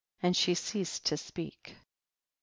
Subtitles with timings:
[0.23, 1.59] and she ceased to speak.
[1.65, 1.81] 44.